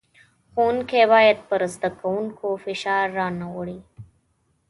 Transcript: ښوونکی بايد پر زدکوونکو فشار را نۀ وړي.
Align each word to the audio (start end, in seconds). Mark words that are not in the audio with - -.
ښوونکی 0.53 1.03
بايد 1.11 1.37
پر 1.49 1.61
زدکوونکو 1.73 2.47
فشار 2.63 3.07
را 3.17 3.27
نۀ 3.39 3.47
وړي. 3.55 3.79